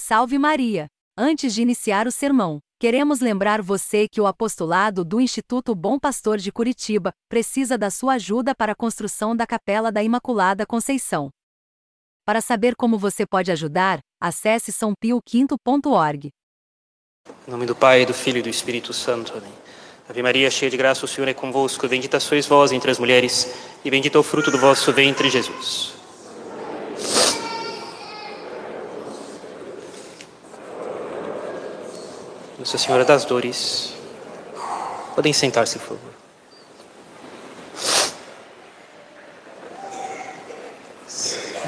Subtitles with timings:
[0.00, 0.86] Salve Maria!
[1.18, 6.38] Antes de iniciar o sermão, queremos lembrar você que o apostolado do Instituto Bom Pastor
[6.38, 11.30] de Curitiba precisa da sua ajuda para a construção da Capela da Imaculada Conceição.
[12.24, 16.30] Para saber como você pode ajudar, acesse sãopioquinto.org.
[17.46, 19.36] Em nome do Pai, do Filho e do Espírito Santo.
[19.36, 19.52] Amém.
[20.08, 21.88] Ave Maria, cheia de graça, o Senhor é convosco.
[21.88, 23.52] Bendita sois vós entre as mulheres,
[23.84, 25.97] e bendito é o fruto do vosso ventre, Jesus.
[32.68, 33.94] Nossa Senhora das Dores.
[35.14, 36.12] Podem sentar-se, por favor.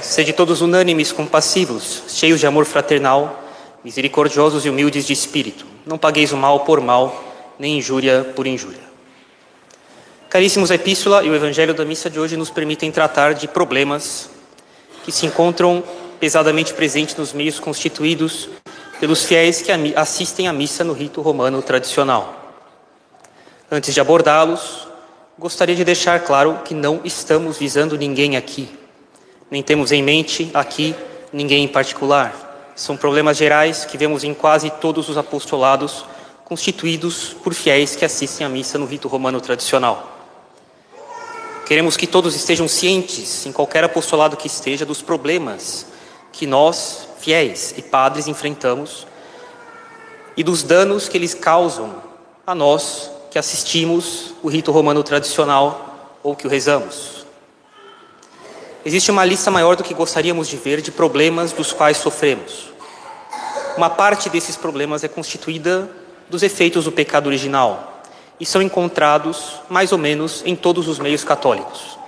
[0.02, 3.42] Sede todos unânimes, compassivos, cheios de amor fraternal,
[3.82, 5.64] misericordiosos e humildes de espírito.
[5.86, 7.24] Não pagueis o mal por mal,
[7.58, 8.82] nem injúria por injúria.
[10.28, 14.28] Caríssimos, a Epístola e o Evangelho da missa de hoje nos permitem tratar de problemas
[15.02, 15.82] que se encontram
[16.20, 18.50] pesadamente presentes nos meios constituídos
[19.00, 22.54] pelos fiéis que assistem à missa no rito romano tradicional.
[23.70, 24.86] Antes de abordá-los,
[25.38, 28.68] gostaria de deixar claro que não estamos visando ninguém aqui,
[29.50, 30.94] nem temos em mente aqui
[31.32, 32.72] ninguém em particular.
[32.76, 36.04] São problemas gerais que vemos em quase todos os apostolados
[36.44, 40.18] constituídos por fiéis que assistem à missa no rito romano tradicional.
[41.66, 45.86] Queremos que todos estejam cientes, em qualquer apostolado que esteja, dos problemas
[46.32, 49.06] que nós, fiéis e padres, enfrentamos
[50.36, 52.02] e dos danos que eles causam
[52.46, 57.26] a nós que assistimos o rito romano tradicional ou que o rezamos.
[58.84, 62.70] Existe uma lista maior do que gostaríamos de ver de problemas dos quais sofremos.
[63.76, 65.90] Uma parte desses problemas é constituída
[66.28, 68.02] dos efeitos do pecado original
[68.40, 71.99] e são encontrados mais ou menos em todos os meios católicos.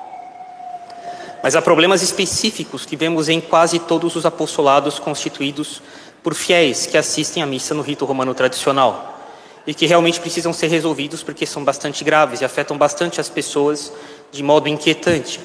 [1.43, 5.83] Mas há problemas específicos que vemos em quase todos os apostolados constituídos
[6.23, 9.19] por fiéis que assistem à missa no rito romano tradicional
[9.67, 13.93] e que realmente precisam ser resolvidos porque são bastante graves e afetam bastante as pessoas
[14.31, 15.41] de modo inquietante.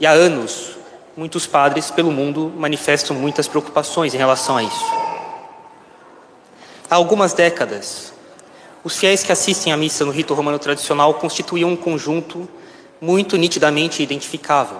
[0.00, 0.76] E há anos,
[1.16, 4.84] muitos padres pelo mundo manifestam muitas preocupações em relação a isso.
[6.90, 8.12] Há algumas décadas,
[8.84, 12.48] os fiéis que assistem à missa no rito romano tradicional constituíam um conjunto
[13.00, 14.78] muito nitidamente identificável.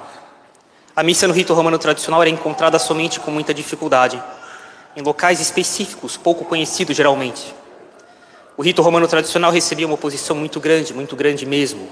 [0.95, 4.23] A missa no rito romano tradicional era encontrada somente com muita dificuldade,
[4.95, 7.55] em locais específicos, pouco conhecidos geralmente.
[8.59, 11.89] O rito romano tradicional recebia uma oposição muito grande, muito grande mesmo,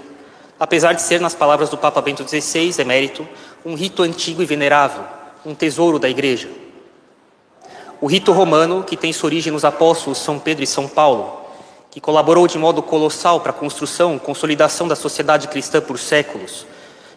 [0.58, 3.26] apesar de ser, nas palavras do Papa Bento XVI, emérito,
[3.64, 5.02] um rito antigo e venerável,
[5.46, 6.50] um tesouro da Igreja.
[8.02, 11.40] O rito romano, que tem sua origem nos apóstolos São Pedro e São Paulo,
[11.90, 16.66] que colaborou de modo colossal para a construção e consolidação da sociedade cristã por séculos,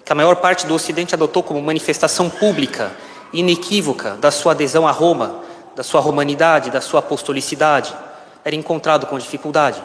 [0.06, 2.91] que a maior parte do Ocidente adotou como manifestação pública
[3.31, 5.41] inequívoca da sua adesão a Roma,
[5.75, 7.96] da sua romanidade, da sua apostolicidade,
[8.44, 9.84] era encontrado com dificuldade.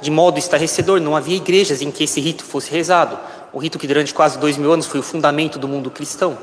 [0.00, 3.18] De modo estarrecedor, não havia igrejas em que esse rito fosse rezado,
[3.52, 6.36] o rito que durante quase dois mil anos foi o fundamento do mundo cristão.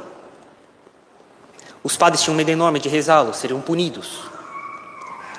[1.83, 4.19] Os padres tinham medo enorme de rezá-lo, seriam punidos.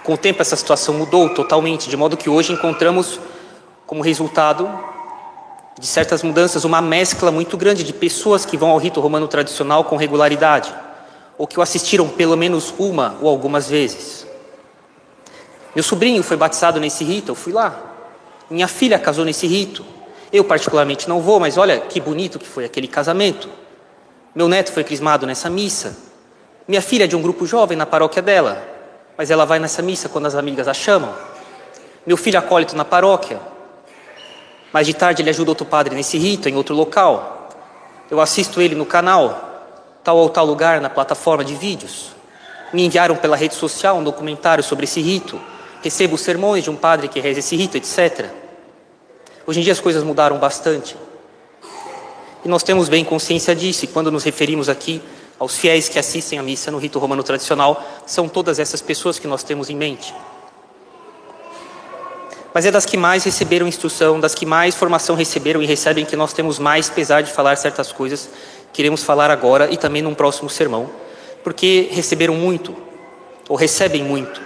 [0.03, 3.21] Com o tempo, essa situação mudou totalmente, de modo que hoje encontramos
[3.87, 4.69] como resultado
[5.79, 9.85] de certas mudanças uma mescla muito grande de pessoas que vão ao rito romano tradicional
[9.85, 10.75] com regularidade,
[11.39, 14.27] ou que o assistiram pelo menos uma ou algumas vezes.
[15.75, 17.79] Meu sobrinho foi batizado nesse rito, eu fui lá.
[18.51, 19.85] Minha filha casou nesse rito.
[20.33, 23.49] Eu, particularmente, não vou, mas olha que bonito que foi aquele casamento.
[24.35, 25.97] Meu neto foi crismado nessa missa.
[26.69, 28.73] Minha filha é de um grupo jovem na paróquia dela
[29.17, 31.15] mas ela vai nessa missa quando as amigas a chamam.
[32.07, 33.41] Meu filho acólito na paróquia,
[34.73, 37.49] mas de tarde ele ajuda outro padre nesse rito, em outro local.
[38.11, 42.11] Eu assisto ele no canal, tal ou tal lugar, na plataforma de vídeos.
[42.73, 45.41] Me enviaram pela rede social um documentário sobre esse rito.
[45.83, 48.31] Recebo sermões de um padre que reza esse rito, etc.
[49.47, 50.97] Hoje em dia as coisas mudaram bastante.
[52.45, 55.03] E nós temos bem consciência disso, e quando nos referimos aqui
[55.39, 59.27] aos fiéis que assistem à missa no rito romano tradicional, são todas essas pessoas que
[59.27, 60.15] nós temos em mente.
[62.55, 66.17] Mas é das que mais receberam instrução, das que mais formação receberam e recebem que
[66.17, 68.29] nós temos mais pesar de falar certas coisas,
[68.73, 70.91] queremos falar agora e também num próximo sermão,
[71.43, 72.77] porque receberam muito,
[73.49, 74.41] ou recebem muito.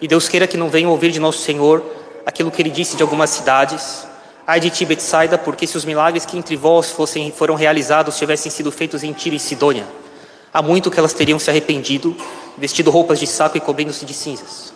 [0.00, 1.82] E Deus queira que não venham ouvir de nosso Senhor
[2.26, 4.06] aquilo que ele disse de algumas cidades,
[4.46, 8.52] Ai de ti, Betsaida, porque se os milagres que entre vós fossem, foram realizados tivessem
[8.52, 9.86] sido feitos em Tiro e Sidônia,
[10.52, 12.14] Há muito que elas teriam se arrependido,
[12.56, 14.73] vestido roupas de saco e cobrindo-se de cinzas.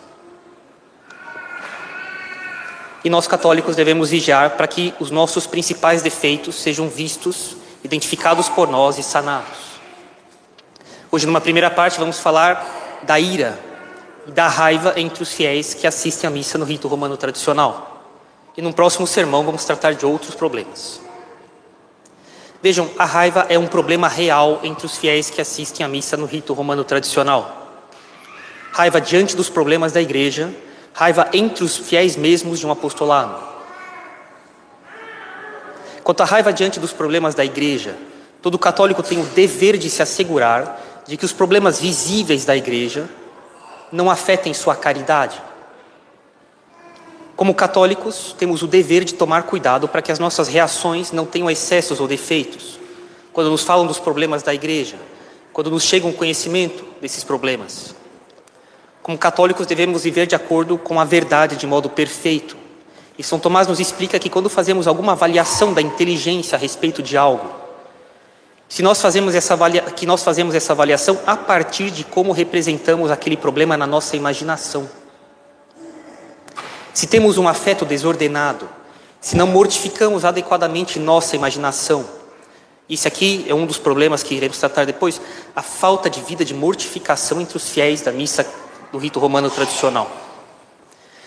[3.09, 8.69] E nós católicos devemos vigiar para que os nossos principais defeitos sejam vistos, identificados por
[8.69, 9.57] nós e sanados.
[11.11, 13.59] Hoje, numa primeira parte, vamos falar da ira
[14.27, 18.05] e da raiva entre os fiéis que assistem à missa no rito romano tradicional.
[18.55, 21.01] E num próximo sermão vamos tratar de outros problemas.
[22.63, 26.27] Vejam, a raiva é um problema real entre os fiéis que assistem à missa no
[26.27, 27.73] rito romano tradicional.
[28.71, 30.55] Raiva diante dos problemas da igreja,
[30.99, 33.41] raiva entre os fiéis mesmos de um apostolado.
[36.03, 37.97] Quanto à raiva diante dos problemas da igreja,
[38.43, 43.09] todo católico tem o dever de se assegurar de que os problemas visíveis da igreja
[43.93, 45.41] não afetem sua caridade.
[47.37, 51.49] Como católicos, temos o dever de tomar cuidado para que as nossas reações não tenham
[51.49, 52.77] excessos ou defeitos.
[53.33, 54.97] Quando nos falam dos problemas da igreja,
[55.53, 57.95] quando nos chega um conhecimento desses problemas.
[59.09, 62.59] Como católicos, devemos viver de acordo com a verdade de modo perfeito.
[63.17, 67.17] E São Tomás nos explica que quando fazemos alguma avaliação da inteligência a respeito de
[67.17, 67.49] algo,
[68.69, 69.81] se nós fazemos essa avalia...
[69.81, 74.87] que nós fazemos essa avaliação a partir de como representamos aquele problema na nossa imaginação.
[76.93, 78.69] Se temos um afeto desordenado,
[79.23, 82.05] se não mortificamos adequadamente nossa imaginação,
[82.87, 85.19] isso aqui é um dos problemas que iremos tratar depois,
[85.57, 88.47] a falta de vida de mortificação entre os fiéis da missa
[88.93, 90.11] do rito romano tradicional.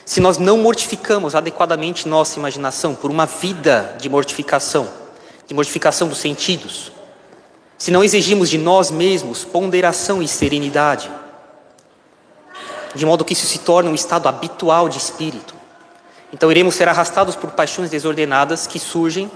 [0.06, 4.90] Se nós não mortificamos adequadamente nossa imaginação por uma vida de mortificação,
[5.48, 6.92] de mortificação dos sentidos,
[7.78, 11.10] se não exigimos de nós mesmos ponderação e serenidade,
[12.94, 15.56] de modo que isso se torne um estado habitual de espírito,
[16.34, 19.30] então iremos ser arrastados por paixões desordenadas que surgem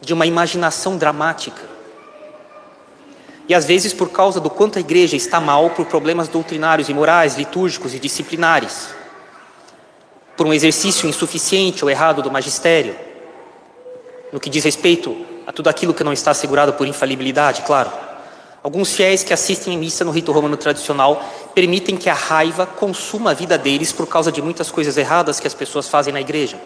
[0.00, 1.60] de uma imaginação dramática.
[3.50, 6.94] E às vezes por causa do quanto a igreja está mal por problemas doutrinários e
[6.94, 8.90] morais, litúrgicos e disciplinares,
[10.36, 12.94] por um exercício insuficiente ou errado do magistério,
[14.32, 17.90] no que diz respeito a tudo aquilo que não está assegurado por infalibilidade, claro.
[18.62, 21.20] Alguns fiéis que assistem à missa no rito romano tradicional
[21.52, 25.48] permitem que a raiva consuma a vida deles por causa de muitas coisas erradas que
[25.48, 26.56] as pessoas fazem na igreja.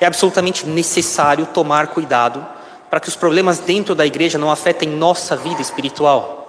[0.00, 2.54] É absolutamente necessário tomar cuidado
[2.90, 6.48] para que os problemas dentro da igreja não afetem nossa vida espiritual.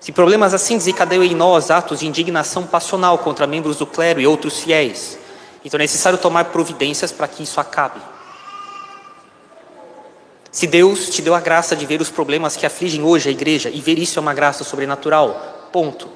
[0.00, 4.26] Se problemas assim desencadeiam em nós atos de indignação passional contra membros do clero e
[4.26, 5.18] outros fiéis,
[5.64, 8.00] então é necessário tomar providências para que isso acabe.
[10.52, 13.70] Se Deus te deu a graça de ver os problemas que afligem hoje a igreja,
[13.70, 16.08] e ver isso é uma graça sobrenatural, ponto.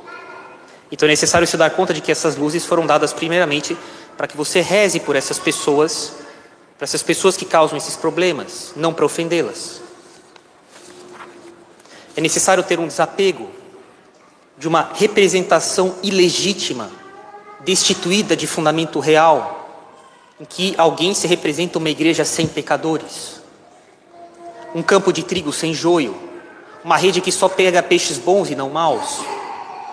[0.93, 3.77] Então é necessário se dar conta de que essas luzes foram dadas primeiramente
[4.17, 6.13] para que você reze por essas pessoas,
[6.79, 9.83] para essas pessoas que causam esses problemas, não para ofendê-las.
[12.17, 13.51] É necessário ter um desapego
[14.57, 16.91] de uma representação ilegítima,
[17.61, 19.69] destituída de fundamento real,
[20.41, 23.39] em que alguém se representa uma igreja sem pecadores
[24.75, 26.17] um campo de trigo sem joio,
[26.85, 29.21] uma rede que só pega peixes bons e não maus,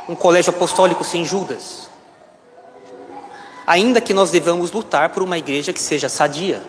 [0.08, 1.90] um colégio apostólico sem Judas.
[3.66, 6.62] Ainda que nós devamos lutar por uma igreja que seja sadia.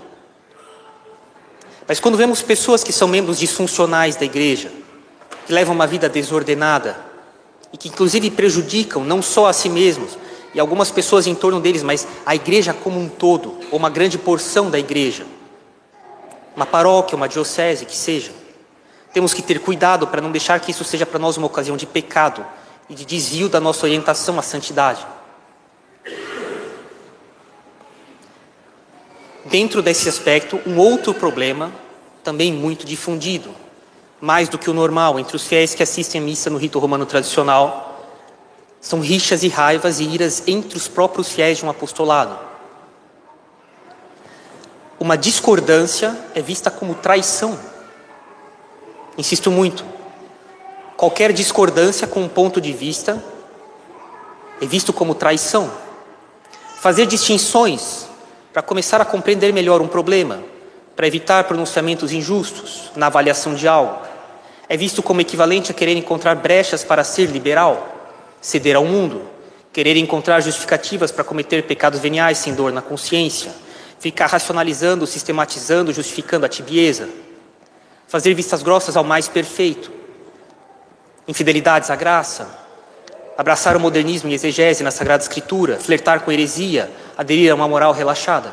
[1.87, 4.73] Mas quando vemos pessoas que são membros disfuncionais da igreja,
[5.47, 6.99] que levam uma vida desordenada
[7.73, 10.19] e que inclusive prejudicam não só a si mesmos
[10.53, 14.17] e algumas pessoas em torno deles, mas a igreja como um todo, ou uma grande
[14.19, 15.27] porção da igreja,
[16.57, 18.33] uma paróquia, uma diocese, que seja.
[19.13, 21.87] Temos que ter cuidado para não deixar que isso seja para nós uma ocasião de
[21.87, 22.45] pecado
[22.89, 25.07] e de desvio da nossa orientação à santidade.
[29.51, 31.73] Dentro desse aspecto, um outro problema,
[32.23, 33.51] também muito difundido,
[34.21, 37.07] mais do que o normal entre os fiéis que assistem à missa no rito romano
[37.07, 38.09] tradicional,
[38.81, 42.47] são rixas e raivas e iras entre os próprios fiéis de um apostolado
[44.99, 47.59] uma discordância é vista como traição.
[49.17, 49.85] Insisto muito.
[50.97, 53.23] Qualquer discordância com um ponto de vista
[54.61, 55.71] é visto como traição.
[56.81, 58.06] Fazer distinções
[58.57, 60.43] para começar a compreender melhor um problema,
[60.97, 64.01] para evitar pronunciamentos injustos na avaliação de algo,
[64.67, 69.29] é visto como equivalente a querer encontrar brechas para ser liberal, ceder ao mundo,
[69.75, 73.53] querer encontrar justificativas para cometer pecados veniais sem dor na consciência
[73.99, 77.11] ficar racionalizando, sistematizando, justificando a tibieza,
[78.09, 79.93] fazer vistas grossas ao mais perfeito,
[81.29, 82.49] infidelidades à graça,
[83.37, 87.93] abraçar o modernismo e exegese na Sagrada Escritura, flertar com heresia, aderir a uma moral
[87.93, 88.53] relaxada.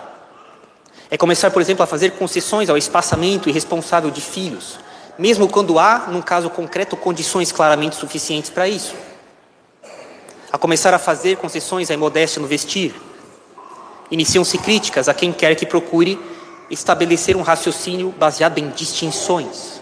[1.10, 4.80] É começar, por exemplo, a fazer concessões ao espaçamento irresponsável de filhos,
[5.18, 8.96] mesmo quando há, num caso concreto, condições claramente suficientes para isso.
[10.52, 12.94] A começar a fazer concessões à imodéstia no vestir,
[14.14, 16.20] Iniciam-se críticas a quem quer que procure
[16.70, 19.73] estabelecer um raciocínio baseado em distinções.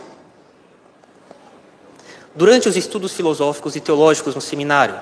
[2.36, 5.00] Durante os estudos filosóficos e teológicos no seminário,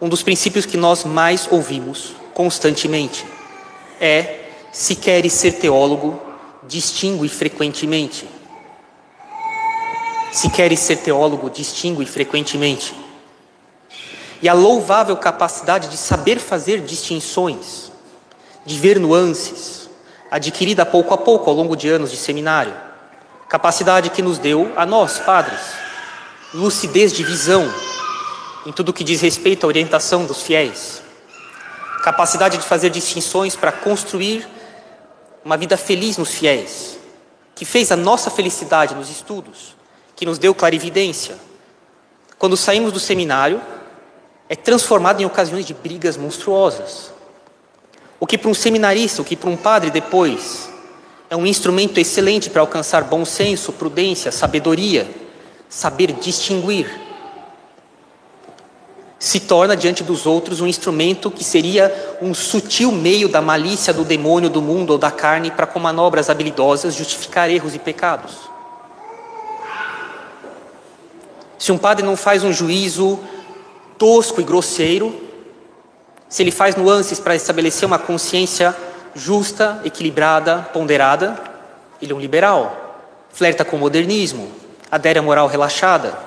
[0.00, 3.24] um dos princípios que nós mais ouvimos constantemente
[4.00, 6.20] é: se queres ser teólogo,
[6.64, 8.28] distingue frequentemente.
[10.32, 12.94] Se queres ser teólogo, distingue frequentemente.
[14.40, 17.92] E a louvável capacidade de saber fazer distinções,
[18.64, 19.88] de ver nuances,
[20.30, 22.74] adquirida pouco a pouco ao longo de anos de seminário.
[23.52, 25.60] Capacidade que nos deu a nós, padres,
[26.54, 27.70] lucidez de visão
[28.64, 31.02] em tudo que diz respeito à orientação dos fiéis.
[32.02, 34.48] Capacidade de fazer distinções para construir
[35.44, 36.96] uma vida feliz nos fiéis,
[37.54, 39.76] que fez a nossa felicidade nos estudos,
[40.16, 41.36] que nos deu clarividência.
[42.38, 43.60] Quando saímos do seminário,
[44.48, 47.12] é transformado em ocasiões de brigas monstruosas.
[48.18, 50.71] O que para um seminarista, o que para um padre depois,
[51.32, 55.10] é um instrumento excelente para alcançar bom senso, prudência, sabedoria,
[55.66, 56.94] saber distinguir,
[59.18, 64.04] se torna diante dos outros um instrumento que seria um sutil meio da malícia do
[64.04, 68.34] demônio do mundo ou da carne para, com manobras habilidosas, justificar erros e pecados.
[71.58, 73.18] Se um padre não faz um juízo
[73.96, 75.18] tosco e grosseiro,
[76.28, 78.76] se ele faz nuances para estabelecer uma consciência
[79.14, 81.40] justa, equilibrada, ponderada,
[82.00, 82.78] ele é um liberal.
[83.30, 84.50] Flerta com o modernismo,
[84.90, 86.18] adere à moral relaxada.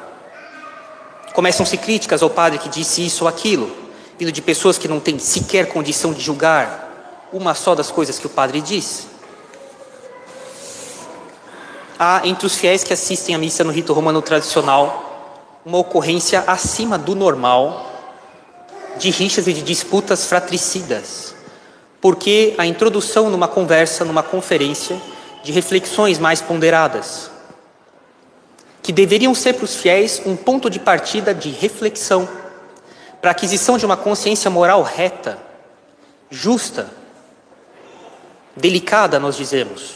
[1.33, 3.75] Começam-se críticas ao padre que disse isso ou aquilo,
[4.17, 8.25] vindo de pessoas que não têm sequer condição de julgar uma só das coisas que
[8.25, 9.07] o padre diz.
[11.99, 16.97] Há entre os fiéis que assistem à missa no rito romano tradicional uma ocorrência acima
[16.97, 17.91] do normal
[18.97, 21.34] de rixas e de disputas fratricidas,
[22.05, 25.01] porque a introdução numa conversa, numa conferência,
[25.43, 27.31] de reflexões mais ponderadas,
[28.83, 32.29] que deveriam ser para os fiéis um ponto de partida de reflexão,
[33.19, 35.39] para a aquisição de uma consciência moral reta,
[36.29, 36.91] justa,
[38.55, 39.95] delicada, nós dizemos,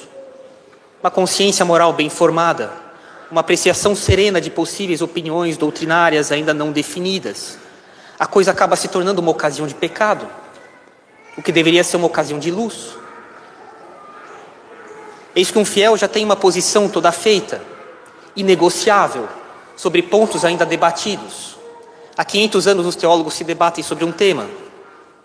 [1.04, 2.72] uma consciência moral bem formada,
[3.30, 7.60] uma apreciação serena de possíveis opiniões doutrinárias ainda não definidas.
[8.18, 10.28] A coisa acaba se tornando uma ocasião de pecado,
[11.39, 12.98] o que deveria ser uma ocasião de luz.
[15.34, 17.62] Eis que um fiel já tem uma posição toda feita,
[18.36, 19.25] inegociável,
[19.74, 21.55] sobre pontos ainda debatidos.
[22.17, 24.50] Há 500 anos os teólogos se debatem sobre um tema,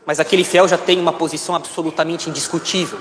[0.06, 3.00] mas aquele fiel já tem uma posição absolutamente indiscutível.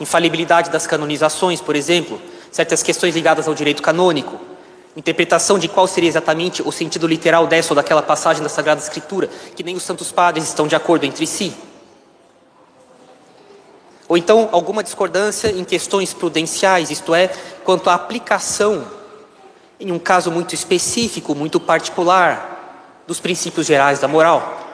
[0.00, 2.20] Infalibilidade das canonizações, por exemplo,
[2.50, 4.40] certas questões ligadas ao direito canônico,
[4.96, 9.28] interpretação de qual seria exatamente o sentido literal dessa ou daquela passagem da Sagrada Escritura,
[9.54, 11.54] que nem os santos padres estão de acordo entre si.
[14.08, 17.28] Ou então alguma discordância em questões prudenciais, isto é,
[17.64, 18.86] quanto à aplicação,
[19.78, 22.54] em um caso muito específico, muito particular,
[23.06, 24.64] dos princípios gerais da moral.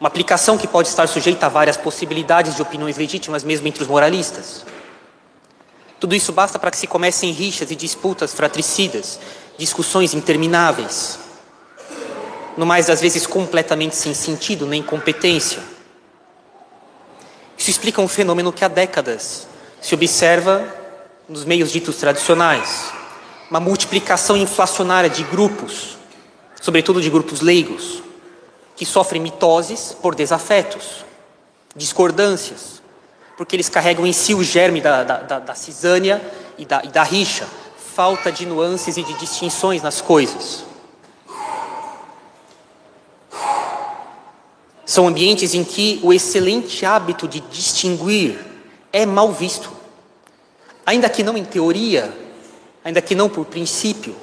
[0.00, 3.88] Uma aplicação que pode estar sujeita a várias possibilidades de opiniões legítimas, mesmo entre os
[3.88, 4.64] moralistas.
[6.00, 9.20] Tudo isso basta para que se comecem rixas e disputas fratricidas,
[9.58, 11.18] discussões intermináveis,
[12.56, 15.62] no mais das vezes completamente sem sentido nem competência.
[17.56, 19.46] Isso explica um fenômeno que há décadas
[19.82, 20.66] se observa
[21.28, 22.90] nos meios ditos tradicionais,
[23.50, 25.98] uma multiplicação inflacionária de grupos,
[26.62, 28.02] sobretudo de grupos leigos,
[28.74, 31.04] que sofrem mitoses por desafetos,
[31.76, 32.79] discordâncias,
[33.40, 36.20] porque eles carregam em si o germe da, da, da, da cisânia
[36.58, 37.48] e da, e da rixa,
[37.94, 40.62] falta de nuances e de distinções nas coisas.
[44.84, 48.38] São ambientes em que o excelente hábito de distinguir
[48.92, 49.72] é mal visto,
[50.84, 52.14] ainda que não em teoria,
[52.84, 54.14] ainda que não por princípio.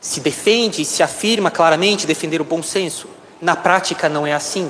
[0.00, 3.08] Se defende, se afirma claramente defender o bom senso,
[3.40, 4.68] na prática não é assim.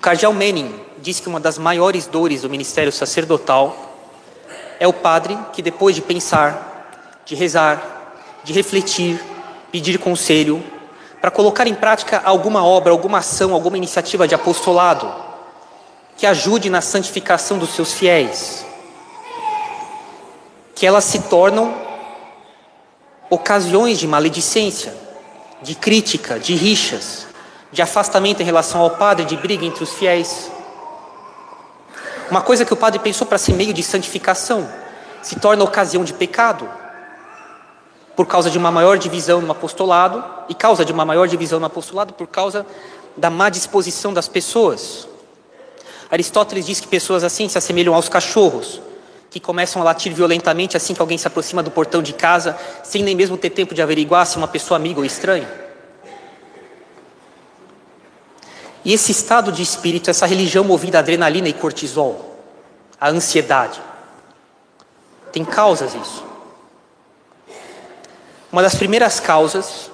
[0.00, 3.76] Cardeal Manning diz que uma das maiores dores do ministério sacerdotal
[4.78, 9.20] é o padre que, depois de pensar, de rezar, de refletir,
[9.72, 10.62] pedir conselho,
[11.20, 15.12] para colocar em prática alguma obra, alguma ação, alguma iniciativa de apostolado
[16.16, 18.64] que ajude na santificação dos seus fiéis,
[20.74, 21.74] que elas se tornam
[23.28, 24.94] ocasiões de maledicência,
[25.60, 27.25] de crítica, de rixas,
[27.76, 30.50] de afastamento em relação ao padre, de briga entre os fiéis.
[32.30, 34.66] Uma coisa que o padre pensou para ser meio de santificação
[35.20, 36.66] se torna ocasião de pecado,
[38.16, 41.66] por causa de uma maior divisão no apostolado, e causa de uma maior divisão no
[41.66, 42.64] apostolado por causa
[43.14, 45.06] da má disposição das pessoas.
[46.10, 48.80] Aristóteles diz que pessoas assim se assemelham aos cachorros,
[49.30, 53.02] que começam a latir violentamente assim que alguém se aproxima do portão de casa, sem
[53.02, 55.65] nem mesmo ter tempo de averiguar se é uma pessoa amiga ou estranha.
[58.86, 62.38] E esse estado de espírito, essa religião movida a adrenalina e cortisol,
[63.00, 63.80] a ansiedade,
[65.32, 66.24] tem causas isso.
[68.52, 69.90] Uma das primeiras causas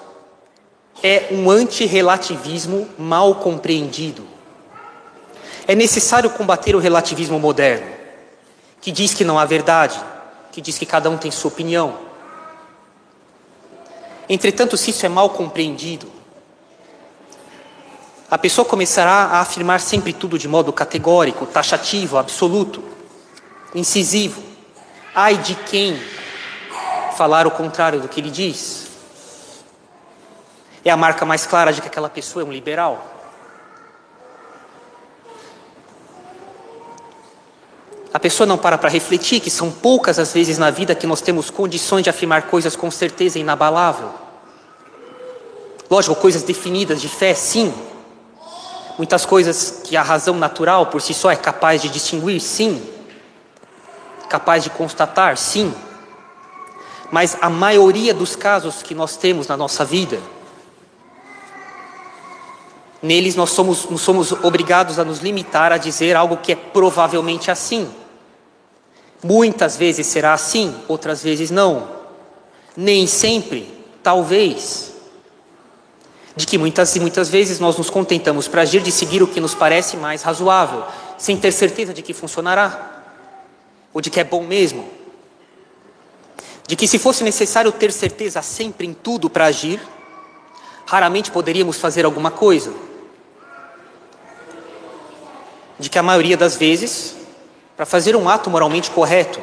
[1.02, 4.28] é um antirrelativismo mal compreendido.
[5.66, 7.90] É necessário combater o relativismo moderno,
[8.82, 9.98] que diz que não há verdade,
[10.52, 11.96] que diz que cada um tem sua opinião.
[14.28, 16.12] Entretanto, se isso é mal compreendido,
[18.32, 22.82] a pessoa começará a afirmar sempre tudo de modo categórico, taxativo, absoluto,
[23.74, 24.42] incisivo.
[25.14, 26.02] Ai de quem
[27.14, 28.86] falar o contrário do que ele diz.
[30.82, 33.06] É a marca mais clara de que aquela pessoa é um liberal.
[38.14, 41.20] A pessoa não para para refletir que são poucas as vezes na vida que nós
[41.20, 44.10] temos condições de afirmar coisas com certeza inabalável.
[45.90, 47.91] Lógico, coisas definidas de fé, sim.
[48.98, 52.86] Muitas coisas que a razão natural por si só é capaz de distinguir, sim.
[54.28, 55.74] Capaz de constatar, sim.
[57.10, 60.18] Mas a maioria dos casos que nós temos na nossa vida,
[63.02, 67.50] neles nós somos, nós somos obrigados a nos limitar a dizer algo que é provavelmente
[67.50, 67.90] assim.
[69.22, 71.88] Muitas vezes será assim, outras vezes não.
[72.76, 73.72] Nem sempre,
[74.02, 74.91] talvez.
[76.34, 79.40] De que muitas e muitas vezes nós nos contentamos para agir de seguir o que
[79.40, 80.84] nos parece mais razoável,
[81.18, 83.02] sem ter certeza de que funcionará,
[83.92, 85.02] ou de que é bom mesmo
[86.66, 89.80] de que se fosse necessário ter certeza sempre em tudo para agir,
[90.86, 92.72] raramente poderíamos fazer alguma coisa.
[95.78, 97.16] De que a maioria das vezes,
[97.76, 99.40] para fazer um ato moralmente correto,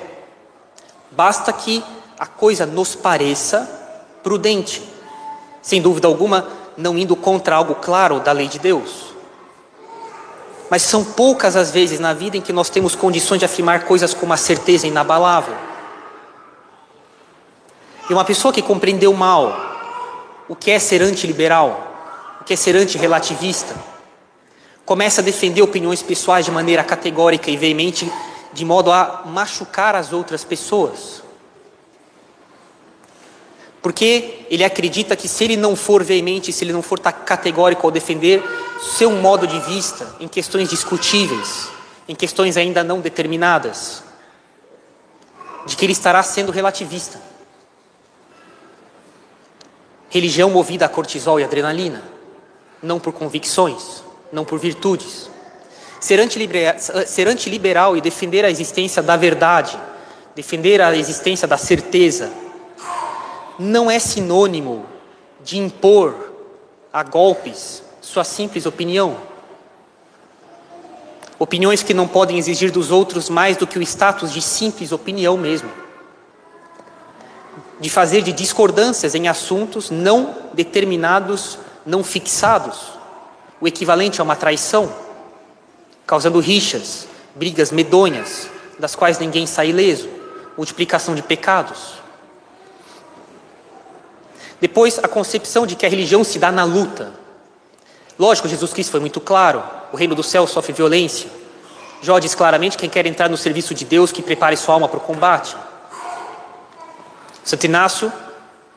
[1.12, 1.84] basta que
[2.18, 3.70] a coisa nos pareça
[4.24, 4.82] prudente,
[5.62, 6.48] sem dúvida alguma,
[6.80, 9.14] não indo contra algo claro da lei de Deus.
[10.70, 14.14] Mas são poucas as vezes na vida em que nós temos condições de afirmar coisas
[14.14, 15.56] com uma certeza inabalável.
[18.10, 19.68] E uma pessoa que compreendeu mal
[20.48, 23.76] o que é ser antiliberal, o que é ser antirrelativista,
[24.86, 28.12] começa a defender opiniões pessoais de maneira categórica e veemente,
[28.54, 31.22] de modo a machucar as outras pessoas.
[33.82, 37.92] Porque ele acredita que se ele não for veemente, se ele não for categórico ao
[37.92, 38.44] defender
[38.98, 41.70] seu modo de vista em questões discutíveis,
[42.08, 44.04] em questões ainda não determinadas,
[45.66, 47.22] de que ele estará sendo relativista.
[50.10, 52.04] Religião movida a cortisol e adrenalina,
[52.82, 55.30] não por convicções, não por virtudes.
[56.00, 59.80] Ser antiliberal, ser antiliberal e defender a existência da verdade,
[60.34, 62.32] defender a existência da certeza,
[63.60, 64.86] não é sinônimo
[65.44, 66.32] de impor
[66.92, 69.18] a golpes sua simples opinião.
[71.38, 75.38] Opiniões que não podem exigir dos outros mais do que o status de simples opinião
[75.38, 75.70] mesmo
[77.80, 82.94] de fazer de discordâncias em assuntos não determinados, não fixados,
[83.62, 84.94] o equivalente a uma traição,
[86.06, 90.10] causando rixas, brigas medonhas, das quais ninguém sai ileso,
[90.58, 91.99] multiplicação de pecados.
[94.62, 97.14] Depois, a concepção de que a religião se dá na luta.
[98.18, 101.30] Lógico, Jesus Cristo foi muito claro: o reino do céu sofre violência.
[102.02, 104.98] Jó diz claramente: quem quer entrar no serviço de Deus, que prepare sua alma para
[104.98, 105.56] o combate.
[107.44, 108.12] Santo Inácio,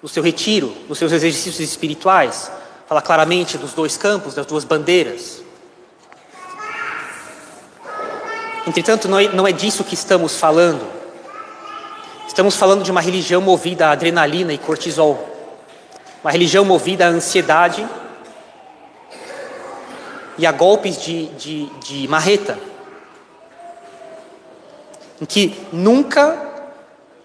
[0.03, 2.51] no seu retiro, nos seus exercícios espirituais,
[2.89, 5.43] fala claramente dos dois campos, das duas bandeiras.
[8.67, 10.87] Entretanto, não é, é disso que estamos falando.
[12.27, 15.32] Estamos falando de uma religião movida a adrenalina e cortisol,
[16.23, 17.87] uma religião movida à ansiedade
[20.39, 22.59] e a golpes de, de, de marreta,
[25.21, 26.51] em que nunca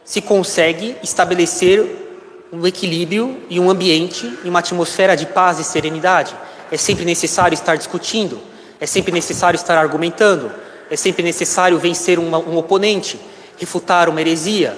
[0.04, 2.06] se consegue estabelecer
[2.52, 6.36] um equilíbrio e um ambiente e uma atmosfera de paz e serenidade.
[6.72, 8.40] É sempre necessário estar discutindo,
[8.80, 10.52] é sempre necessário estar argumentando,
[10.90, 13.20] é sempre necessário vencer um oponente,
[13.58, 14.78] refutar uma heresia.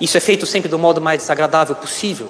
[0.00, 2.28] Isso é feito sempre do modo mais desagradável possível.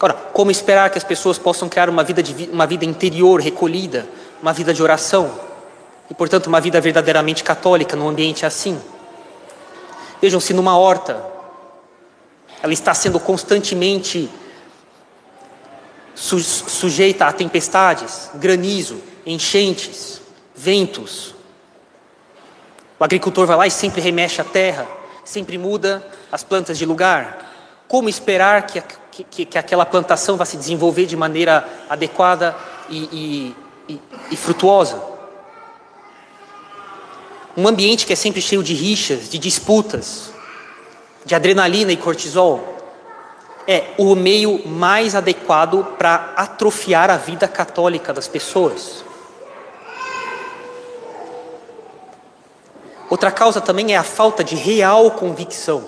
[0.00, 4.06] Ora, como esperar que as pessoas possam criar uma vida, de, uma vida interior, recolhida,
[4.42, 5.40] uma vida de oração,
[6.10, 8.80] e portanto uma vida verdadeiramente católica num ambiente assim?
[10.20, 11.24] Vejam, se numa horta
[12.62, 14.30] ela está sendo constantemente
[16.14, 20.22] su sujeita a tempestades, granizo, enchentes,
[20.54, 21.34] ventos.
[22.98, 24.86] O agricultor vai lá e sempre remexe a terra,
[25.24, 27.52] sempre muda as plantas de lugar.
[27.88, 28.82] Como esperar que,
[29.24, 32.56] que, que aquela plantação vá se desenvolver de maneira adequada
[32.88, 33.54] e,
[33.88, 34.00] e, e,
[34.32, 35.00] e frutuosa?
[37.56, 40.32] Um ambiente que é sempre cheio de rixas, de disputas,
[41.24, 42.74] de adrenalina e cortisol,
[43.66, 49.04] é o meio mais adequado para atrofiar a vida católica das pessoas.
[53.14, 55.84] Outra causa também é a falta de real convicção.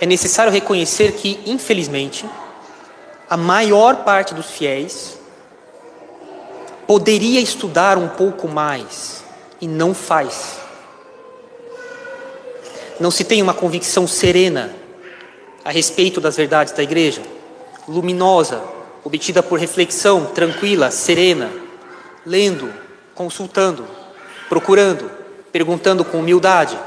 [0.00, 2.24] É necessário reconhecer que, infelizmente,
[3.28, 5.18] a maior parte dos fiéis
[6.86, 9.22] poderia estudar um pouco mais
[9.60, 10.56] e não faz.
[12.98, 14.74] Não se tem uma convicção serena
[15.62, 17.20] a respeito das verdades da igreja,
[17.86, 18.64] luminosa,
[19.04, 21.52] obtida por reflexão tranquila, serena,
[22.24, 22.72] lendo,
[23.14, 23.86] consultando,
[24.48, 25.10] procurando,
[25.52, 26.78] perguntando com humildade,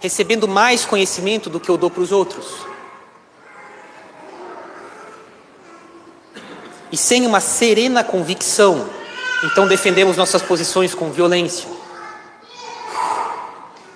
[0.00, 2.46] recebendo mais conhecimento do que eu dou para os outros.
[6.90, 8.88] E sem uma serena convicção,
[9.42, 11.68] então defendemos nossas posições com violência.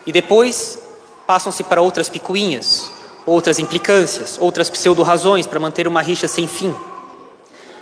[0.06, 0.78] E depois
[1.26, 2.90] passam-se para outras picuinhas,
[3.24, 6.74] outras implicâncias, outras pseudo-razões para manter uma rixa sem fim.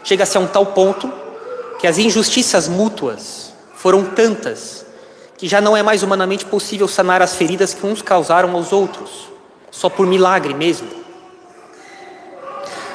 [0.03, 1.13] Chega-se a um tal ponto
[1.79, 4.86] que as injustiças mútuas foram tantas
[5.37, 9.29] que já não é mais humanamente possível sanar as feridas que uns causaram aos outros,
[9.71, 10.89] só por milagre mesmo.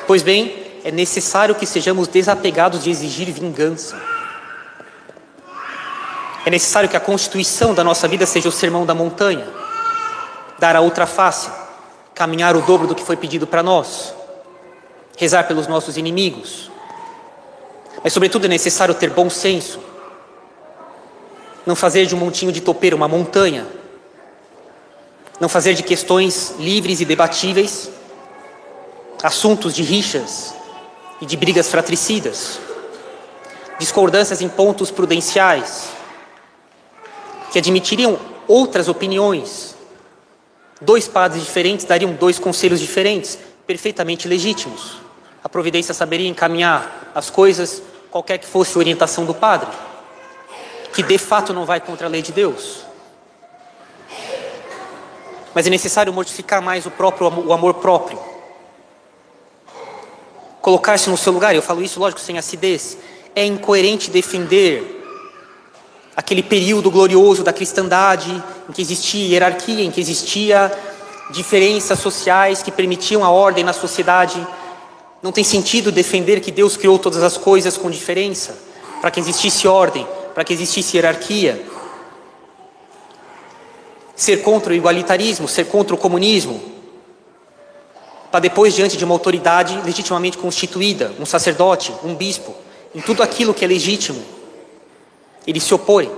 [0.08, 4.02] Pois bem, é necessário que sejamos desapegados de exigir vingança.
[6.44, 9.48] É necessário que a constituição da nossa vida seja o sermão da montanha,
[10.58, 11.52] dar a outra face,
[12.16, 14.14] caminhar o dobro do que foi pedido para nós,
[15.16, 16.72] rezar pelos nossos inimigos.
[18.04, 19.80] Mas, sobretudo, é necessário ter bom senso,
[21.66, 23.68] não fazer de um montinho de topeira uma montanha,
[25.40, 27.90] não fazer de questões livres e debatíveis
[29.24, 30.54] assuntos de rixas
[31.22, 32.60] e de brigas fratricidas,
[33.78, 35.90] discordâncias em pontos prudenciais,
[37.52, 39.76] que admitiriam outras opiniões,
[40.84, 44.98] Dois padres diferentes dariam dois conselhos diferentes, perfeitamente legítimos.
[45.44, 49.70] A providência saberia encaminhar as coisas, qualquer que fosse a orientação do padre,
[50.94, 52.86] que de fato não vai contra a lei de Deus.
[55.54, 58.20] Mas é necessário mortificar mais o próprio o amor próprio.
[60.62, 62.98] Colocar-se no seu lugar, eu falo isso, lógico, sem acidez.
[63.36, 65.00] É incoerente defender
[66.16, 68.32] aquele período glorioso da cristandade,
[68.70, 70.72] em que existia hierarquia, em que existia
[71.32, 74.46] diferenças sociais que permitiam a ordem na sociedade.
[75.24, 78.58] Não tem sentido defender que Deus criou todas as coisas com diferença,
[79.00, 81.66] para que existisse ordem, para que existisse hierarquia.
[84.16, 86.72] Ser contra o igualitarismo, ser contra o comunismo,
[88.32, 92.56] para depois, diante de uma autoridade legitimamente constituída, um sacerdote, um bispo,
[92.96, 94.24] em tudo aquilo que é legítimo,
[95.46, 96.10] ele se opõe.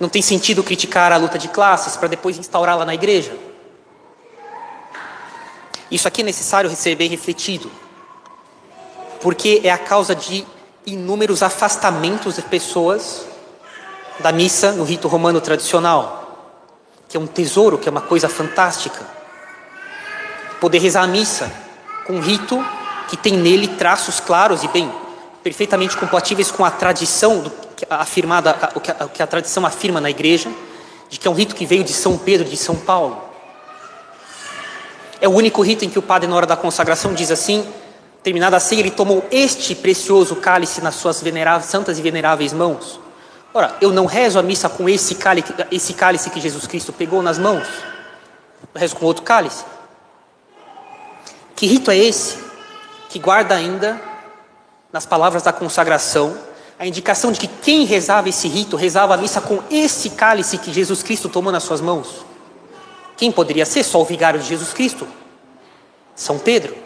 [0.00, 3.36] Não tem sentido criticar a luta de classes para depois instaurá-la na igreja.
[5.88, 7.70] Isso aqui é necessário receber refletido,
[9.20, 10.44] porque é a causa de
[10.86, 13.26] inúmeros afastamentos de pessoas
[14.20, 16.56] da missa no rito romano tradicional,
[17.08, 19.00] que é um tesouro, que é uma coisa fantástica.
[20.60, 21.50] Poder rezar a missa
[22.06, 22.64] com um rito
[23.08, 24.92] que tem nele traços claros e bem
[25.42, 27.52] perfeitamente compatíveis com a tradição do,
[27.90, 30.50] afirmada, o que, a, o que a tradição afirma na igreja,
[31.08, 33.22] de que é um rito que veio de São Pedro, de São Paulo.
[35.20, 37.66] É o único rito em que o padre, na hora da consagração, diz assim:
[38.24, 41.22] terminada a ceia, ele tomou este precioso cálice nas suas
[41.62, 42.98] santas e veneráveis mãos.
[43.52, 47.22] Ora, eu não rezo a missa com esse cálice, esse cálice que Jesus Cristo pegou
[47.22, 47.68] nas mãos.
[48.74, 49.64] Eu rezo com outro cálice.
[51.54, 52.42] Que rito é esse
[53.10, 54.00] que guarda ainda
[54.90, 56.36] nas palavras da consagração,
[56.78, 60.72] a indicação de que quem rezava esse rito rezava a missa com esse cálice que
[60.72, 62.24] Jesus Cristo tomou nas suas mãos.
[63.18, 63.84] Quem poderia ser?
[63.84, 65.06] Só o vigário de Jesus Cristo?
[66.16, 66.83] São Pedro.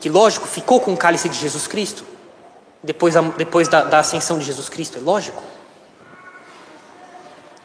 [0.00, 2.04] Que lógico, ficou com o cálice de Jesus Cristo,
[2.82, 5.42] depois, da, depois da, da ascensão de Jesus Cristo, é lógico.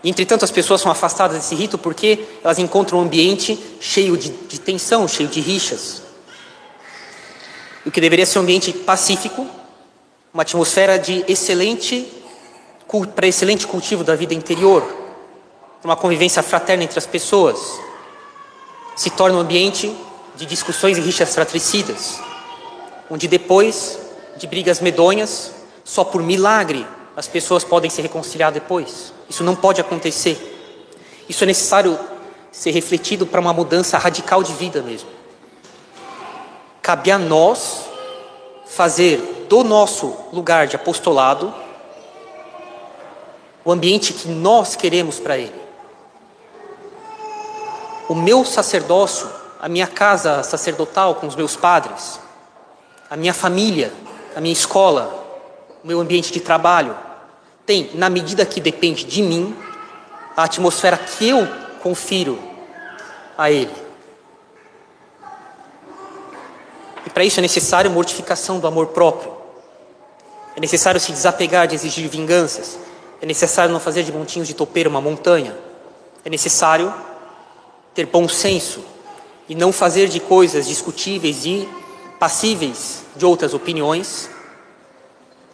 [0.03, 4.59] Entretanto, as pessoas são afastadas desse rito porque elas encontram um ambiente cheio de, de
[4.59, 6.03] tensão, cheio de rixas
[7.85, 9.45] o que deveria ser um ambiente pacífico,
[10.33, 12.11] uma atmosfera de excelente
[13.15, 14.85] para excelente cultivo da vida interior,
[15.83, 17.59] uma convivência fraterna entre as pessoas,
[18.95, 19.93] se torna um ambiente
[20.35, 22.19] de discussões e rixas fratricidas,
[23.09, 23.99] onde depois
[24.37, 29.13] de brigas medonhas só por milagre as pessoas podem se reconciliar depois.
[29.29, 30.49] Isso não pode acontecer.
[31.29, 31.99] Isso é necessário
[32.51, 35.09] ser refletido para uma mudança radical de vida mesmo.
[36.81, 37.85] Cabe a nós
[38.65, 41.53] fazer do nosso lugar de apostolado
[43.63, 45.61] o ambiente que nós queremos para ele.
[48.09, 49.29] O meu sacerdócio,
[49.63, 52.19] a minha casa sacerdotal com os meus padres,
[53.09, 53.93] a minha família,
[54.35, 55.25] a minha escola,
[55.81, 56.93] o meu ambiente de trabalho,
[57.65, 59.55] tem, na medida que depende de mim,
[60.35, 61.47] a atmosfera que eu
[61.81, 62.37] confiro
[63.37, 63.71] a ele.
[67.05, 69.31] E para isso é necessário mortificação do amor próprio.
[70.57, 72.77] É necessário se desapegar de exigir vinganças.
[73.21, 75.55] É necessário não fazer de montinhos de topeira uma montanha.
[76.25, 76.93] É necessário
[77.93, 78.91] ter bom senso
[79.47, 81.67] e não fazer de coisas discutíveis e
[82.19, 84.29] passíveis de outras opiniões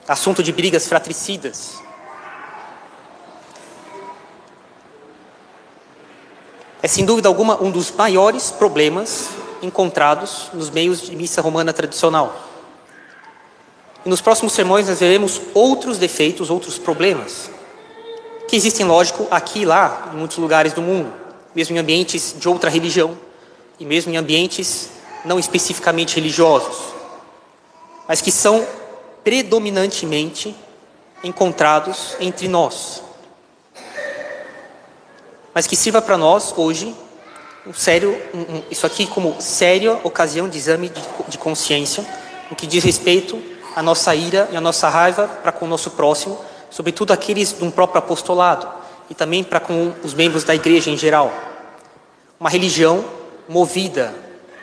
[0.09, 1.75] assunto de brigas fratricidas.
[6.81, 9.29] É sem dúvida alguma um dos maiores problemas
[9.61, 12.35] encontrados nos meios de missa romana tradicional.
[14.03, 17.51] E nos próximos sermões nós veremos outros defeitos, outros problemas,
[18.47, 21.13] que existem, lógico, aqui e lá, em muitos lugares do mundo,
[21.53, 23.15] mesmo em ambientes de outra religião,
[23.79, 24.89] e mesmo em ambientes
[25.23, 26.77] não especificamente religiosos,
[28.07, 28.65] mas que são
[29.23, 30.55] predominantemente
[31.23, 33.03] encontrados entre nós.
[35.53, 36.95] Mas que sirva para nós hoje
[37.67, 42.05] um sério, um, um, isso aqui como séria ocasião de exame de, de consciência,
[42.49, 43.41] no que diz respeito
[43.75, 46.39] à nossa ira e à nossa raiva para com o nosso próximo,
[46.69, 48.67] sobretudo aqueles de um próprio apostolado
[49.09, 51.33] e também para com os membros da igreja em geral.
[52.39, 53.03] Uma religião
[53.49, 54.13] movida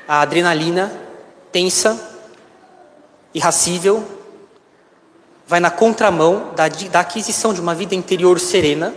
[0.06, 0.92] à adrenalina
[1.50, 2.00] tensa,
[3.34, 4.02] irracível,
[5.46, 8.94] vai na contramão da, da aquisição de uma vida interior serena,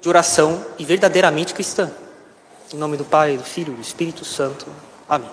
[0.00, 1.90] de oração e verdadeiramente cristã.
[2.74, 4.66] Em nome do Pai, do Filho e do Espírito Santo.
[5.08, 5.30] Amém.